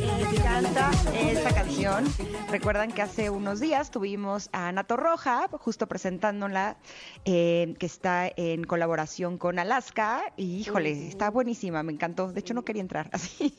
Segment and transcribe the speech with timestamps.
[0.00, 2.04] Me encanta esta canción.
[2.50, 6.76] Recuerdan que hace unos días tuvimos a Ana Torroja, justo presentándola,
[7.24, 10.34] eh, que está en colaboración con Alaska.
[10.36, 12.30] Y híjole, está buenísima, me encantó.
[12.30, 13.56] De hecho, no quería entrar así.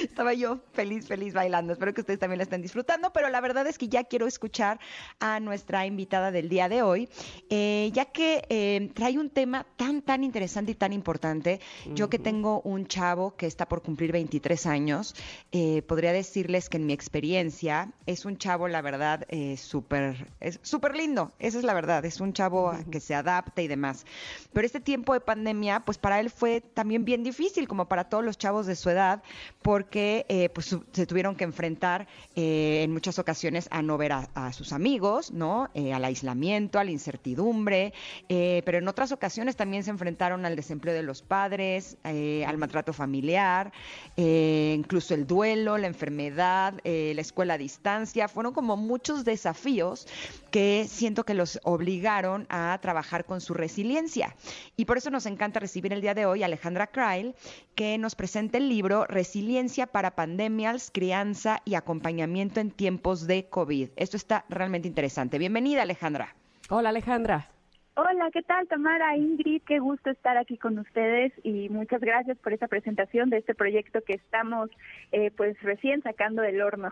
[0.00, 1.72] Estaba yo feliz, feliz bailando.
[1.72, 3.12] Espero que ustedes también la estén disfrutando.
[3.12, 4.78] Pero la verdad es que ya quiero escuchar
[5.18, 7.08] a nuestra invitada del día de hoy,
[7.50, 11.60] eh, ya que eh, trae un tema tan, tan interesante y tan importante.
[11.92, 15.14] Yo que tengo un chavo que está por cumplir 23 años,
[15.52, 20.60] eh, podría decirles que en mi experiencia es un chavo, la verdad, eh, súper es
[20.62, 21.32] súper lindo.
[21.38, 22.04] Esa es la verdad.
[22.04, 24.04] Es un chavo que se adapta y demás.
[24.52, 28.24] Pero este tiempo de pandemia, pues para él fue también bien difícil, como para todos
[28.24, 29.22] los chavos de su edad,
[29.62, 34.28] porque eh, pues se tuvieron que enfrentar eh, en muchas ocasiones a no ver a,
[34.34, 35.70] a sus amigos, ¿no?
[35.74, 37.92] Eh, al aislamiento, a la incertidumbre,
[38.28, 43.72] pero en otras ocasiones también se enfrentaron al desempleo de los padres, al maltrato familiar,
[44.16, 48.28] incluso el duelo, la enfermedad, eh, la escuela a distancia.
[48.28, 50.06] Fueron como muchos desafíos
[50.50, 54.36] que siento que los obligaron a trabajar con su resiliencia.
[54.76, 57.34] Y por eso nos encanta recibir el día de hoy a Alejandra Krail,
[57.74, 63.90] que nos presenta el libro Resiliencia para Pandemias, Crianza y Acompañamiento en Tiempos de COVID.
[63.96, 65.38] Esto está realmente interesante.
[65.38, 66.36] Bienvenida, Alejandra.
[66.68, 67.53] Hola Alejandra.
[67.96, 69.62] Hola, ¿qué tal Tamara, Ingrid?
[69.62, 74.00] Qué gusto estar aquí con ustedes y muchas gracias por esta presentación de este proyecto
[74.02, 74.68] que estamos
[75.12, 76.90] eh, pues recién sacando del horno.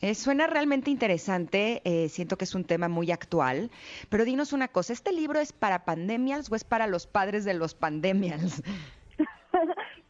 [0.00, 3.70] Eh, suena realmente interesante, eh, siento que es un tema muy actual,
[4.08, 7.54] pero dinos una cosa, ¿este libro es para pandemias o es para los padres de
[7.54, 8.62] los pandemias?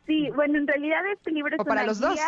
[0.07, 2.19] Sí, bueno, en realidad este libro es O para una los dos.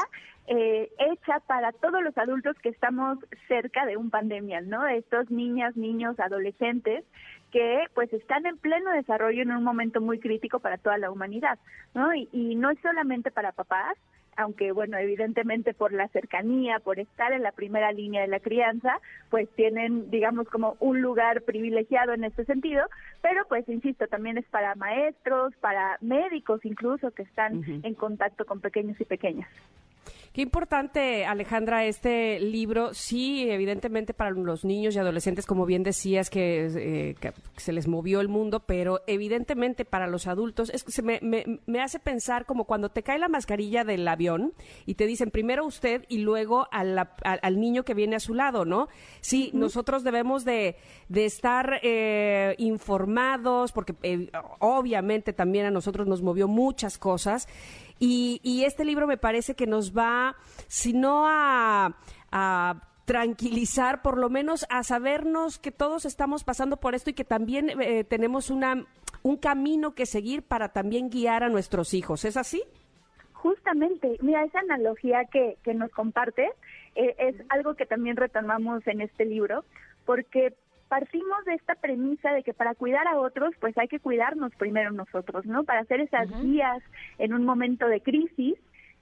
[0.46, 4.86] eh, hecha para todos los adultos que estamos cerca de un pandemia, ¿no?
[4.86, 7.04] Estos niñas, niños, adolescentes
[7.54, 11.56] que pues están en pleno desarrollo en un momento muy crítico para toda la humanidad,
[11.94, 12.12] ¿no?
[12.12, 13.96] Y, y no es solamente para papás,
[14.36, 18.98] aunque bueno, evidentemente por la cercanía, por estar en la primera línea de la crianza,
[19.30, 22.82] pues tienen, digamos, como un lugar privilegiado en este sentido,
[23.22, 28.60] pero pues insisto, también es para maestros, para médicos incluso que están en contacto con
[28.60, 29.48] pequeños y pequeñas.
[30.34, 32.92] Qué importante, Alejandra, este libro.
[32.92, 37.86] Sí, evidentemente para los niños y adolescentes, como bien decías, que, eh, que se les
[37.86, 42.00] movió el mundo, pero evidentemente para los adultos, es que se me, me- me hace
[42.00, 44.54] pensar como cuando te cae la mascarilla del avión
[44.86, 48.34] y te dicen primero usted y luego a la- al niño que viene a su
[48.34, 48.88] lado, ¿no?
[49.20, 50.74] Sí, nosotros debemos de,
[51.08, 57.46] de estar eh, informados, porque eh, obviamente también a nosotros nos movió muchas cosas.
[57.98, 61.96] Y, y este libro me parece que nos va, si no a,
[62.32, 67.24] a tranquilizar, por lo menos a sabernos que todos estamos pasando por esto y que
[67.24, 68.86] también eh, tenemos una,
[69.22, 72.24] un camino que seguir para también guiar a nuestros hijos.
[72.24, 72.62] ¿Es así?
[73.32, 76.50] Justamente, mira, esa analogía que, que nos comparte
[76.94, 79.64] eh, es algo que también retomamos en este libro,
[80.06, 80.54] porque
[80.88, 84.90] partimos de esta premisa de que para cuidar a otros, pues hay que cuidarnos primero
[84.92, 85.64] nosotros, ¿no?
[85.64, 86.82] Para hacer esas guías
[87.18, 88.54] en un momento de crisis,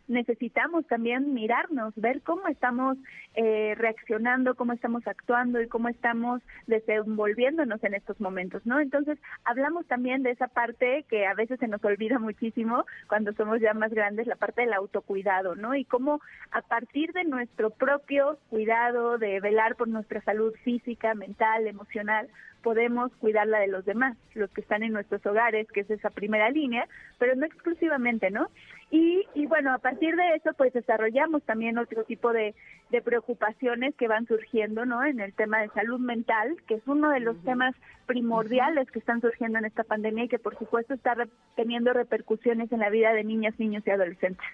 [0.09, 2.99] necesitamos también mirarnos, ver cómo estamos
[3.35, 8.81] eh, reaccionando, cómo estamos actuando y cómo estamos desenvolviéndonos en estos momentos, ¿no?
[8.81, 13.61] Entonces, hablamos también de esa parte que a veces se nos olvida muchísimo cuando somos
[13.61, 15.75] ya más grandes, la parte del autocuidado, ¿no?
[15.75, 16.21] Y cómo
[16.51, 22.29] a partir de nuestro propio cuidado, de velar por nuestra salud física, mental, emocional,
[22.63, 26.11] podemos cuidar la de los demás, los que están en nuestros hogares, que es esa
[26.11, 26.87] primera línea,
[27.19, 28.49] pero no exclusivamente, ¿no?
[28.91, 32.55] Y, y bueno, a partir de eso, pues desarrollamos también otro tipo de,
[32.91, 35.05] de preocupaciones que van surgiendo, ¿no?
[35.05, 37.75] En el tema de salud mental, que es uno de los temas
[38.07, 42.71] primordiales que están surgiendo en esta pandemia y que por supuesto está re- teniendo repercusiones
[42.73, 44.47] en la vida de niñas, niños y adolescentes.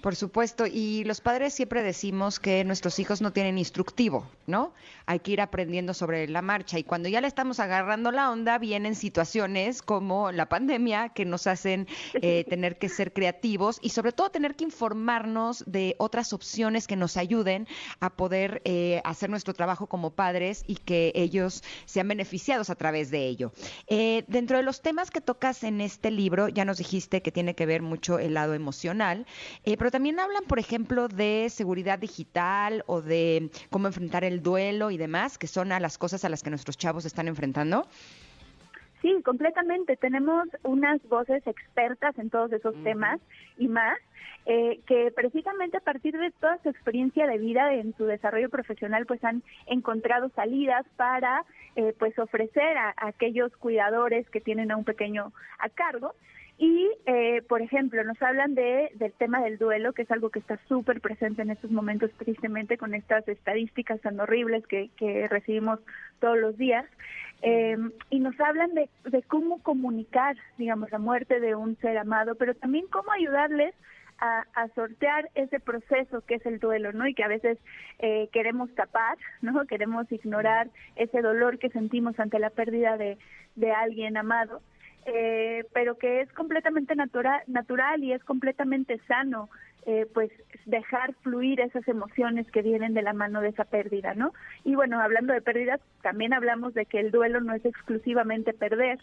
[0.00, 4.72] Por supuesto, y los padres siempre decimos que nuestros hijos no tienen instructivo, ¿no?
[5.04, 8.56] Hay que ir aprendiendo sobre la marcha y cuando ya le estamos agarrando la onda
[8.56, 14.12] vienen situaciones como la pandemia que nos hacen eh, tener que ser creativos y sobre
[14.12, 17.68] todo tener que informarnos de otras opciones que nos ayuden
[18.00, 23.10] a poder eh, hacer nuestro trabajo como padres y que ellos sean beneficiados a través
[23.10, 23.52] de ello.
[23.86, 27.54] Eh, dentro de los temas que tocas en este libro, ya nos dijiste que tiene
[27.54, 29.26] que ver mucho el lado emocional,
[29.64, 34.90] eh, pero también hablan, por ejemplo, de seguridad digital o de cómo enfrentar el duelo
[34.90, 37.86] y demás, que son a las cosas a las que nuestros chavos están enfrentando.
[39.02, 39.96] Sí, completamente.
[39.96, 43.18] Tenemos unas voces expertas en todos esos temas
[43.56, 43.98] y más,
[44.44, 49.06] eh, que precisamente a partir de toda su experiencia de vida en su desarrollo profesional,
[49.06, 51.44] pues han encontrado salidas para,
[51.76, 56.14] eh, pues ofrecer a, a aquellos cuidadores que tienen a un pequeño a cargo.
[56.60, 60.40] Y, eh, por ejemplo, nos hablan de, del tema del duelo, que es algo que
[60.40, 65.80] está súper presente en estos momentos, tristemente, con estas estadísticas tan horribles que, que recibimos
[66.18, 66.84] todos los días.
[67.40, 67.78] Eh,
[68.10, 72.54] y nos hablan de, de cómo comunicar, digamos, la muerte de un ser amado, pero
[72.54, 73.74] también cómo ayudarles
[74.18, 77.08] a, a, sortear ese proceso que es el duelo, ¿no?
[77.08, 77.56] Y que a veces
[78.00, 79.66] eh, queremos tapar, ¿no?
[79.66, 83.16] Queremos ignorar ese dolor que sentimos ante la pérdida de,
[83.56, 84.60] de alguien amado
[85.06, 89.48] eh, pero que es completamente natural, natural y es completamente sano,
[89.86, 90.30] eh, pues
[90.66, 94.34] dejar fluir esas emociones que vienen de la mano de esa pérdida, ¿no?
[94.62, 98.98] Y bueno, hablando de pérdidas, también hablamos de que el duelo no es exclusivamente perder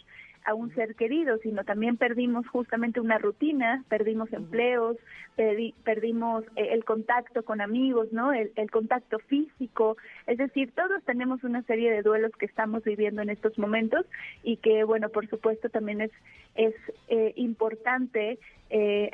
[0.48, 4.96] a un ser querido, sino también perdimos justamente una rutina, perdimos empleos,
[5.36, 8.32] perdi perdimos eh, el contacto con amigos, ¿no?
[8.32, 13.22] El, el, contacto físico, es decir, todos tenemos una serie de duelos que estamos viviendo
[13.22, 14.06] en estos momentos
[14.42, 16.12] y que, bueno, por supuesto también es,
[16.56, 16.76] es
[17.10, 18.40] eh, importante
[18.70, 19.12] eh,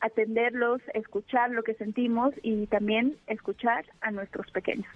[0.00, 4.92] atenderlos, escuchar lo que sentimos y también escuchar a nuestros pequeños.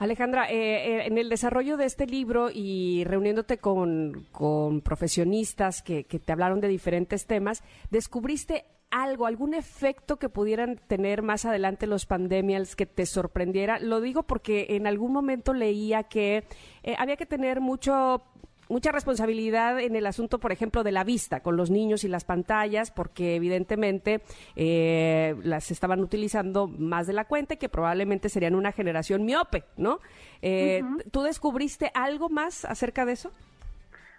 [0.00, 6.04] Alejandra, eh, eh, en el desarrollo de este libro y reuniéndote con, con profesionistas que,
[6.04, 11.86] que, te hablaron de diferentes temas, ¿descubriste algo, algún efecto que pudieran tener más adelante
[11.86, 13.78] los pandemias que te sorprendiera?
[13.78, 16.44] Lo digo porque en algún momento leía que
[16.82, 18.22] eh, había que tener mucho
[18.70, 22.24] mucha responsabilidad en el asunto, por ejemplo, de la vista con los niños y las
[22.24, 24.22] pantallas, porque evidentemente
[24.56, 29.64] eh, las estaban utilizando más de la cuenta y que probablemente serían una generación miope,
[29.76, 29.98] ¿no?
[30.40, 31.10] Eh, uh -huh.
[31.10, 33.32] ¿Tú descubriste algo más acerca de eso?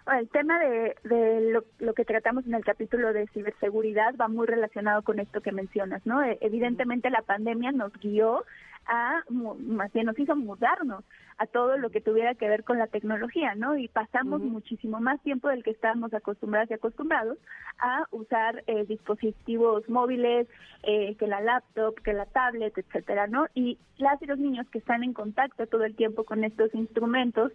[0.06, 4.46] El tema de, de lo, lo, que tratamos en el capítulo de ciberseguridad va muy
[4.46, 6.20] relacionado con esto que mencionas, ¿no?
[6.40, 8.44] Evidentemente la pandemia nos guió
[8.86, 11.04] a, más bien nos hizo mudarnos
[11.38, 13.76] a todo lo que tuviera que ver con la tecnología, ¿no?
[13.76, 14.50] Y pasamos uh -huh.
[14.50, 17.38] muchísimo más tiempo del que estábamos acostumbrados y acostumbrados
[17.78, 20.46] a usar eh, dispositivos móviles,
[20.82, 23.46] eh, que la laptop, que la tablet, etcétera, ¿no?
[23.54, 27.52] Y las y los niños que están en contacto todo el tiempo con estos instrumentos,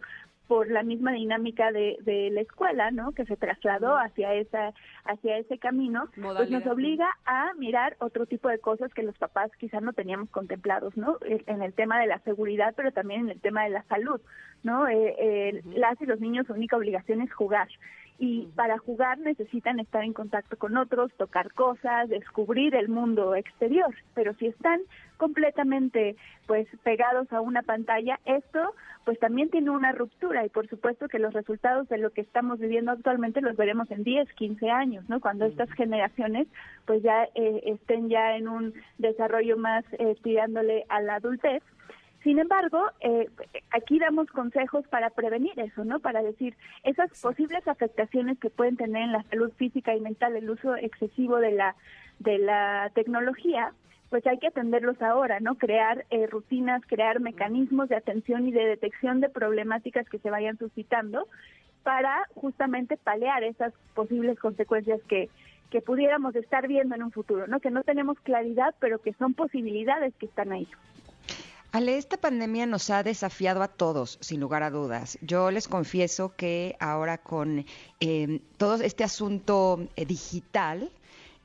[0.47, 3.11] por la misma dinámica de, de la escuela, ¿no?
[3.11, 4.73] Que se trasladó hacia esa
[5.05, 6.37] hacia ese camino, Modalidad.
[6.37, 10.29] pues nos obliga a mirar otro tipo de cosas que los papás quizás no teníamos
[10.29, 11.17] contemplados, ¿no?
[11.21, 14.21] En el tema de la seguridad, pero también en el tema de la salud,
[14.63, 14.87] ¿no?
[14.87, 15.77] Eh, eh, uh -huh.
[15.77, 17.67] Las y los niños su única obligación es jugar
[18.19, 23.93] y para jugar necesitan estar en contacto con otros, tocar cosas, descubrir el mundo exterior,
[24.15, 24.81] pero si están
[25.17, 26.15] completamente
[26.47, 28.73] pues pegados a una pantalla, esto
[29.05, 30.45] pues también tiene una ruptura.
[30.45, 34.03] Y por supuesto que los resultados de lo que estamos viviendo actualmente los veremos en
[34.03, 35.19] 10, 15 años, ¿no?
[35.19, 36.47] Cuando estas generaciones
[36.85, 41.61] pues ya eh, estén ya en un desarrollo más eh, tirándole a la adultez
[42.27, 43.29] sin embargo, eh,
[43.71, 46.01] aquí damos consejos para prevenir eso, ¿no?
[46.01, 50.49] Para decir esas posibles afectaciones que pueden tener en la salud física y mental el
[50.49, 51.77] uso excesivo de la
[52.19, 53.71] de la tecnología,
[54.09, 55.55] pues hay que atenderlos ahora, ¿no?
[55.55, 60.57] Crear eh, rutinas, crear mecanismos de atención y de detección de problemáticas que se vayan
[60.57, 61.29] suscitando
[61.83, 65.29] para justamente paliar esas posibles consecuencias que
[65.71, 67.61] que pudiéramos estar viendo en un futuro, ¿no?
[67.61, 70.67] Que no tenemos claridad, pero que son posibilidades que están ahí.
[71.71, 75.17] Ale, esta pandemia nos ha desafiado a todos, sin lugar a dudas.
[75.21, 77.65] Yo les confieso que ahora con
[77.99, 80.89] eh, todo este asunto eh, digital,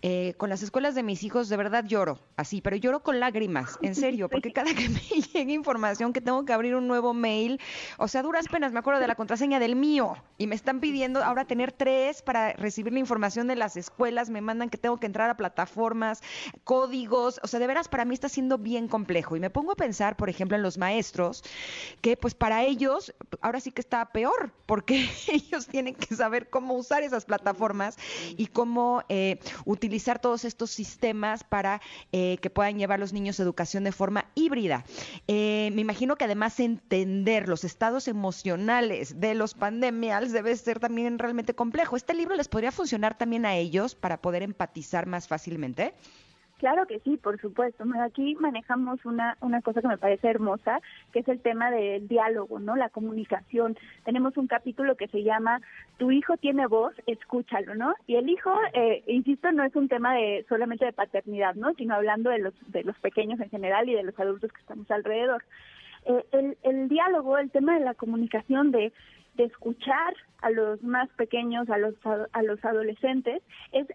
[0.05, 3.79] eh, con las escuelas de mis hijos de verdad lloro, así, pero lloro con lágrimas,
[3.83, 4.99] en serio, porque cada que me
[5.33, 7.61] llega información que tengo que abrir un nuevo mail,
[7.99, 11.23] o sea, duras penas, me acuerdo de la contraseña del mío y me están pidiendo
[11.23, 15.07] ahora tener tres para recibir la información de las escuelas, me mandan que tengo que
[15.07, 16.21] entrar a plataformas,
[16.65, 19.37] códigos, o sea, de veras para mí está siendo bien complejo.
[19.37, 21.45] Y me pongo a pensar, por ejemplo, en los maestros,
[22.01, 26.75] que pues para ellos ahora sí que está peor, porque ellos tienen que saber cómo
[26.75, 27.97] usar esas plataformas
[28.37, 31.83] y cómo eh, utilizar utilizar todos estos sistemas para
[32.13, 34.87] eh, que puedan llevar los niños educación de forma híbrida.
[35.29, 41.19] Eh, me imagino que además entender los estados emocionales de los pandemials debe ser también
[41.19, 41.95] realmente complejo.
[41.95, 45.93] ¿Este libro les podría funcionar también a ellos para poder empatizar más fácilmente?
[46.62, 47.83] Claro que sí, por supuesto.
[48.00, 50.81] Aquí manejamos una, una cosa que me parece hermosa,
[51.12, 52.76] que es el tema del diálogo, ¿no?
[52.76, 53.76] La comunicación.
[54.04, 55.61] Tenemos un capítulo que se llama
[55.99, 57.95] Tu hijo tiene voz, escúchalo, ¿no?
[58.07, 61.75] Y el hijo, eh, insisto, no es un tema de solamente de paternidad, ¿no?
[61.75, 64.88] Sino hablando de los, de los pequeños en general y de los adultos que estamos
[64.88, 65.42] alrededor.
[66.04, 68.92] Eh, el, el diálogo, el tema de la comunicación de
[69.35, 73.42] de escuchar a los más pequeños, a los, a los adolescentes,
[73.73, 73.87] es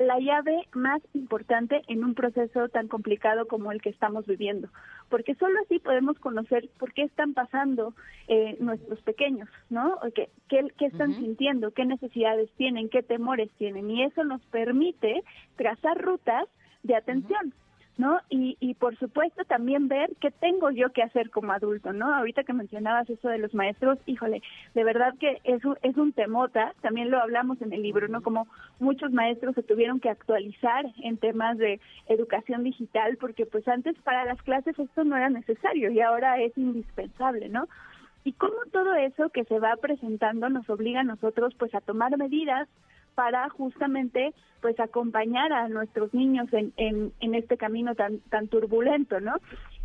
[0.00, 4.68] la llave más importante en un proceso tan complicado como el que estamos viviendo,
[5.10, 7.94] porque solo así podemos conocer por qué están pasando
[8.26, 9.98] eh, nuestros pequeños, ¿no?
[10.14, 11.72] ¿Qué, qué, están sintiendo?
[11.72, 12.88] ¿Qué necesidades tienen?
[12.88, 13.90] ¿Qué temores tienen?
[13.90, 15.22] Y eso nos permite
[15.56, 16.48] trazar rutas
[16.82, 17.52] de atención.
[17.98, 18.18] ¿No?
[18.30, 22.14] Y, y por supuesto también ver qué tengo yo que hacer como adulto, ¿no?
[22.14, 24.42] Ahorita que mencionabas eso de los maestros, híjole,
[24.74, 28.22] de verdad que es un, es un temota, también lo hablamos en el libro, ¿no?
[28.22, 28.46] Como
[28.78, 34.24] muchos maestros se tuvieron que actualizar en temas de educación digital, porque pues antes para
[34.24, 37.68] las clases esto no era necesario y ahora es indispensable, ¿no?
[38.24, 42.16] Y cómo todo eso que se va presentando nos obliga a nosotros pues a tomar
[42.18, 42.68] medidas
[43.14, 49.34] para justamente pues acompañar a nuestros niños en, en, este camino tan tan turbulento, ¿no?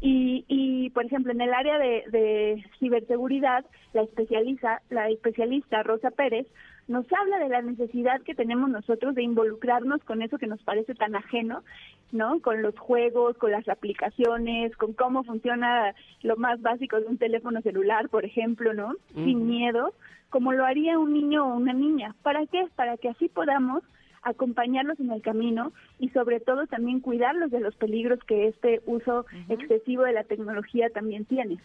[0.01, 6.11] Y, y por ejemplo en el área de, de ciberseguridad la especializa la especialista Rosa
[6.11, 6.47] Pérez
[6.87, 10.93] nos habla de la necesidad que tenemos nosotros de involucrarnos con eso que nos parece
[10.93, 11.63] tan ajeno,
[12.11, 12.39] ¿no?
[12.41, 17.61] Con los juegos, con las aplicaciones, con cómo funciona lo más básico de un teléfono
[17.61, 18.93] celular, por ejemplo, ¿no?
[19.15, 19.93] Sin miedo,
[20.29, 22.15] como lo haría un niño o una niña.
[22.21, 22.67] ¿Para qué?
[22.75, 23.83] Para que así podamos
[24.21, 29.25] acompañarlos en el camino y sobre todo también cuidarlos de los peligros que este uso
[29.49, 31.59] excesivo de la tecnología también tiene.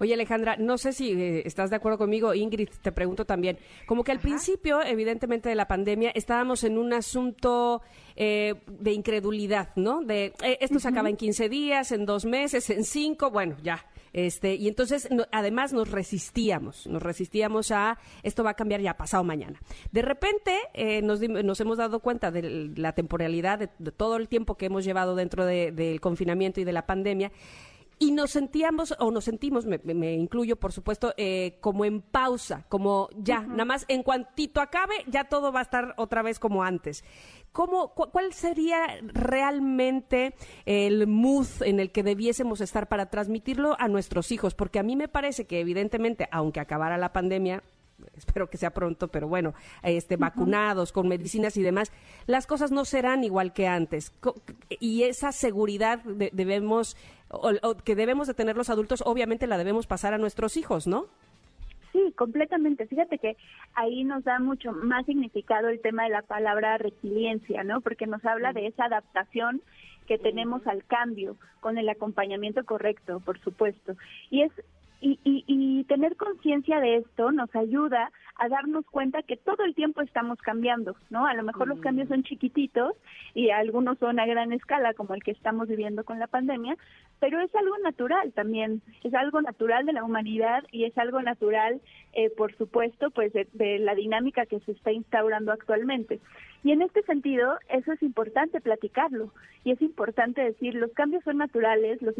[0.00, 3.58] Oye, Alejandra, no sé si eh, estás de acuerdo conmigo, Ingrid, te pregunto también.
[3.86, 7.82] Como que al principio, evidentemente, de la pandemia, estábamos en un asunto
[8.14, 10.02] eh, de incredulidad, ¿no?
[10.02, 13.84] De eh, esto se acaba en 15 días, en dos meses, en cinco, bueno, ya.
[14.12, 19.22] Este, y entonces, además, nos resistíamos, nos resistíamos a esto va a cambiar ya pasado
[19.22, 19.60] mañana.
[19.92, 20.56] De repente,
[21.02, 25.14] nos, nos, hemos dado cuenta de la temporalidad de, todo el tiempo que hemos llevado
[25.14, 27.30] dentro del confinamiento y de la pandemia
[27.98, 33.08] y nos sentíamos, o nos sentimos, me, incluyo por supuesto, eh, como en pausa, como
[33.16, 37.04] ya, nada más en cuantito acabe, ya todo va a estar otra vez como antes.
[37.52, 44.30] ¿Cómo, ¿Cuál sería realmente el mood en el que debiésemos estar para transmitirlo a nuestros
[44.30, 44.54] hijos?
[44.54, 47.62] Porque a mí me parece que evidentemente, aunque acabara la pandemia,
[48.16, 51.92] espero que sea pronto, pero bueno, este, vacunados, con medicinas y demás,
[52.26, 54.12] las cosas no serán igual que antes.
[54.80, 56.96] Y esa seguridad debemos,
[57.30, 61.06] o, que debemos de tener los adultos, obviamente la debemos pasar a nuestros hijos, ¿no?
[61.92, 62.86] Sí, completamente.
[62.86, 63.36] Fíjate que
[63.74, 67.80] ahí nos da mucho más significado el tema de la palabra resiliencia, ¿no?
[67.80, 69.62] Porque nos habla de esa adaptación
[70.06, 73.94] que tenemos al cambio con el acompañamiento correcto, por supuesto.
[74.30, 74.52] Y es
[75.00, 79.74] y, y, y tener conciencia de esto nos ayuda a darnos cuenta que todo el
[79.74, 81.26] tiempo estamos cambiando, ¿no?
[81.26, 82.94] A lo mejor los cambios son chiquititos
[83.34, 86.76] y algunos son a gran escala, como el que estamos viviendo con la pandemia,
[87.18, 91.80] pero es algo natural también, es algo natural de la humanidad y es algo natural,
[92.12, 96.20] eh, por supuesto, pues de, de la dinámica que se está instaurando actualmente.
[96.64, 99.32] Y en este sentido, eso es importante platicarlo.
[99.64, 102.14] Y es importante decir, los cambios son naturales, los,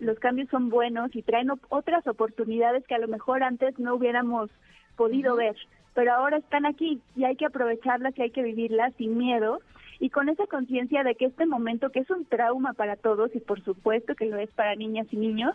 [0.00, 4.50] los cambios son buenos y traen otras oportunidades que a lo mejor antes no hubiéramos
[4.96, 5.56] podido ver,
[5.94, 9.60] pero ahora están aquí y hay que aprovecharlas y hay que vivirlas sin miedo
[9.98, 13.40] y con esa conciencia de que este momento, que es un trauma para todos y
[13.40, 15.54] por supuesto que lo es para niñas y niños,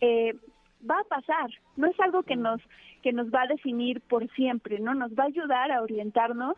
[0.00, 0.36] eh,
[0.88, 2.60] va a pasar, no es algo que nos
[3.02, 6.56] que nos va a definir por siempre, no nos va a ayudar a orientarnos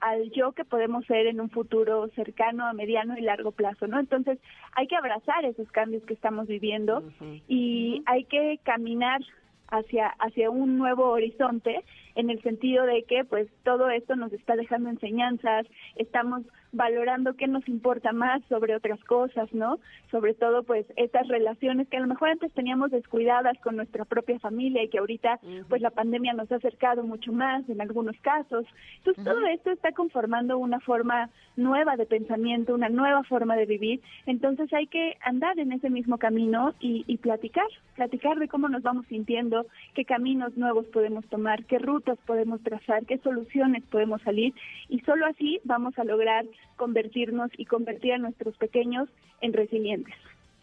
[0.00, 4.00] al yo que podemos ser en un futuro cercano, a mediano y largo plazo, ¿no?
[4.00, 4.38] Entonces
[4.72, 7.02] hay que abrazar esos cambios que estamos viviendo
[7.46, 9.20] y hay que caminar
[9.68, 11.84] hacia hacia un nuevo horizonte
[12.16, 17.46] en el sentido de que pues todo esto nos está dejando enseñanzas, estamos valorando qué
[17.46, 19.78] nos importa más sobre otras cosas, ¿no?
[20.10, 24.38] Sobre todo, pues, estas relaciones que a lo mejor antes teníamos descuidadas con nuestra propia
[24.38, 28.64] familia y que ahorita, pues, la pandemia nos ha acercado mucho más en algunos casos.
[28.98, 34.00] Entonces, todo esto está conformando una forma nueva de pensamiento, una nueva forma de vivir.
[34.26, 38.82] Entonces, hay que andar en ese mismo camino y, y platicar, platicar de cómo nos
[38.82, 44.54] vamos sintiendo, qué caminos nuevos podemos tomar, qué rutas podemos trazar, qué soluciones podemos salir
[44.88, 46.44] y solo así vamos a lograr
[46.76, 49.08] convertirnos y convertir a nuestros pequeños
[49.40, 50.14] en resilientes.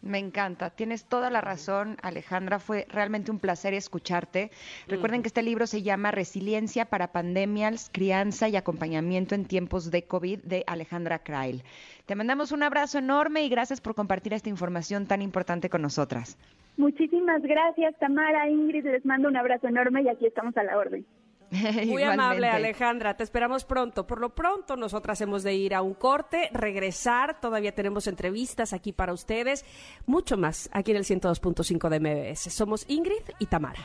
[0.02, 2.60] Me encanta, tienes toda la razón, Alejandra.
[2.60, 4.52] Fue realmente un placer escucharte.
[4.88, 10.04] Recuerden que este libro se llama Resiliencia para Pandemias, Crianza y Acompañamiento en Tiempos de
[10.04, 11.64] COVID de Alejandra Krail.
[12.06, 16.38] Te mandamos un abrazo enorme y gracias por compartir esta información tan importante con nosotras.
[16.78, 18.86] Muchísimas gracias, Tamara, Ingrid.
[18.86, 21.06] Les mando un abrazo enorme y aquí estamos a la orden.
[21.86, 24.06] Muy amable Alejandra, te esperamos pronto.
[24.06, 28.92] Por lo pronto, nosotras hemos de ir a un corte, regresar, todavía tenemos entrevistas aquí
[28.92, 29.66] para ustedes,
[30.06, 32.54] mucho más aquí en el 102.5 de MBS.
[32.54, 33.80] Somos Ingrid y Tamara.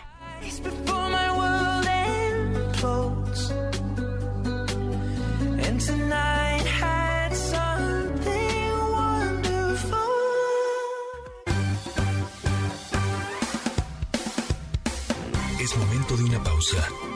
[15.60, 17.11] Es momento de una pausa.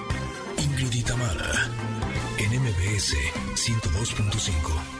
[0.78, 1.02] Ingrid y
[2.36, 3.14] en MBS
[3.54, 4.95] 102.5.